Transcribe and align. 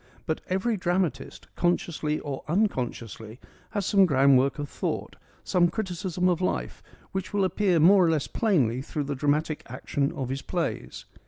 But 0.25 0.41
every 0.49 0.77
dramatist, 0.77 1.45
consciously 1.55 2.19
or 2.19 2.43
unconsciously, 2.47 3.39
has 3.69 3.85
some 3.85 4.07
groundwork 4.07 4.57
of 4.57 4.67
thought, 4.67 5.15
some 5.43 5.69
criticism 5.69 6.27
of 6.27 6.41
life, 6.41 6.81
which 7.11 7.33
will 7.35 7.43
appear 7.45 7.79
more 7.79 8.07
or 8.07 8.09
less 8.09 8.25
plainly 8.25 8.81
through 8.81 9.03
the 9.03 9.15
dramatic 9.15 9.61
action 9.67 10.11
of 10.13 10.29
his 10.29 10.41
plays. 10.41 11.05